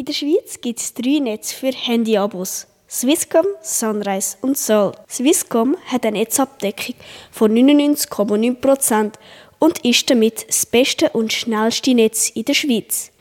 [0.00, 2.66] In der Schweiz gibt es drei Netze für Handyabos.
[2.88, 4.92] Swisscom, Sunrise und Sol.
[5.10, 6.94] Swisscom hat eine Netzabdeckung
[7.30, 9.12] von 99,9%
[9.58, 13.12] und ist damit das beste und schnellste Netz in der Schweiz.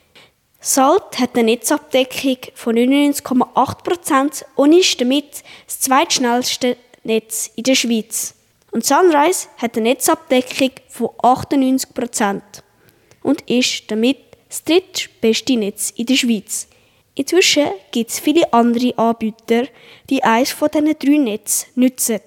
[0.62, 8.36] Salt hat eine Netzabdeckung von 99,8% und ist damit das zweitschnellste Netz in der Schweiz.
[8.72, 12.42] Und Sunrise hat eine Netzabdeckung von 98%
[13.22, 16.68] und ist damit das drittbeste Netz in der Schweiz.
[17.16, 19.68] Inzwischen gibt es viele andere Anbieter,
[20.10, 22.20] die eines von diesen drei Netzen nutzen,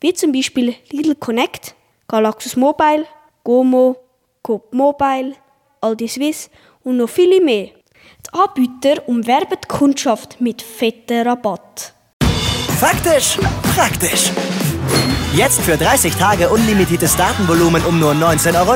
[0.00, 1.74] wie zum Beispiel Lidl Connect,
[2.08, 3.06] Galaxus Mobile,
[3.42, 3.96] Gomo,
[4.42, 5.34] Coop Mobile,
[5.80, 6.50] Aldi Swiss
[6.84, 7.70] und noch viele mehr.
[8.26, 11.94] Die Anbieter umwerben die Kundschaft mit fetten Rabatt.
[12.78, 13.38] Faktisch,
[13.74, 14.30] praktisch.
[15.34, 18.74] Jetzt für 30 Tage unlimitiertes Datenvolumen um nur 19,90 Euro.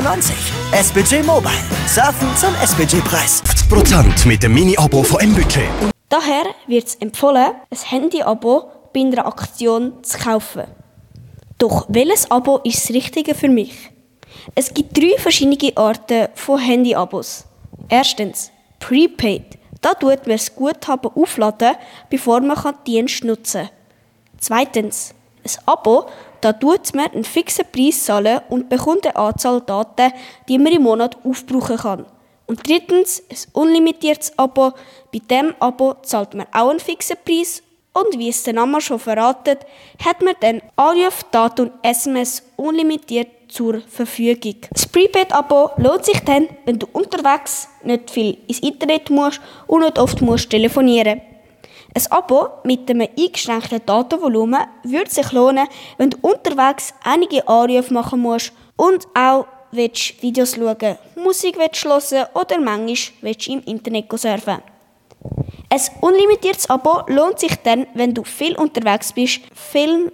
[0.71, 1.51] SBG Mobile.
[1.87, 3.41] Surfen zum SBG-Preis.
[3.69, 5.69] 50% mit dem Mini-Abo von M-Budget.
[6.09, 10.63] Daher wird es empfohlen, ein Handy-Abo bei einer Aktion zu kaufen.
[11.57, 13.89] Doch welches Abo ist das Richtige für mich?
[14.53, 17.45] Es gibt drei verschiedene Arten von Handy-Abos.
[17.89, 19.57] Erstens, Prepaid.
[19.81, 21.75] Da tut man das Guthaben aufladen,
[22.09, 23.69] bevor man den Dienst nutzen kann.
[24.37, 26.05] Zweitens, ein Abo,
[26.41, 30.11] da tut man einen fixen Preis zahlen und bekommt eine Anzahl Daten,
[30.47, 32.05] die man im Monat aufbrauchen kann.
[32.47, 34.73] Und drittens, ein unlimitiertes Abo.
[35.13, 38.99] Bei diesem Abo zahlt man auch einen fixen Preis und wie es der Name schon
[38.99, 39.59] verratet,
[40.03, 44.55] hat man dann Anruf, Daten und SMS unlimitiert zur Verfügung.
[44.71, 49.99] Das Prepaid-Abo lohnt sich dann, wenn du unterwegs nicht viel ins Internet musst und nicht
[49.99, 51.21] oft musst telefonieren.
[51.93, 58.21] Ein Abo mit einem eingeschränkten Datenvolumen würde sich lohnen, wenn du unterwegs einige Anrufe machen
[58.21, 64.61] musst und auch Videos schauen, Musik hören oder manchmal im Internet surfen.
[65.69, 70.11] Ein unlimitiertes Abo lohnt sich dann, wenn du viel unterwegs bist, Film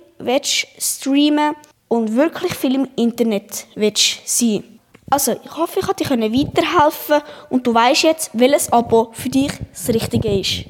[0.77, 1.55] streamen
[1.87, 4.63] und wirklich viel im Internet willst sein.
[5.09, 9.53] Also, ich hoffe, ich konnte dir weiterhelfen und du weißt jetzt, welches Abo für dich
[9.71, 10.65] das Richtige ist.